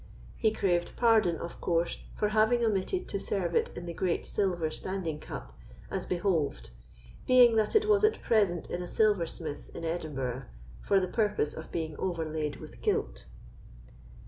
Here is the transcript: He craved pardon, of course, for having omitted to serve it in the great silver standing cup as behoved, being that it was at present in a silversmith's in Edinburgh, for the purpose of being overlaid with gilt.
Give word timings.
He 0.35 0.49
craved 0.51 0.93
pardon, 0.95 1.35
of 1.37 1.61
course, 1.61 1.99
for 2.17 2.29
having 2.29 2.65
omitted 2.65 3.07
to 3.09 3.19
serve 3.19 3.53
it 3.53 3.69
in 3.77 3.85
the 3.85 3.93
great 3.93 4.25
silver 4.25 4.71
standing 4.71 5.19
cup 5.19 5.55
as 5.91 6.07
behoved, 6.07 6.71
being 7.27 7.55
that 7.57 7.75
it 7.75 7.87
was 7.87 8.03
at 8.03 8.19
present 8.23 8.67
in 8.71 8.81
a 8.81 8.87
silversmith's 8.87 9.69
in 9.69 9.85
Edinburgh, 9.85 10.45
for 10.81 10.99
the 10.99 11.07
purpose 11.07 11.53
of 11.53 11.71
being 11.71 11.95
overlaid 11.99 12.55
with 12.55 12.81
gilt. 12.81 13.27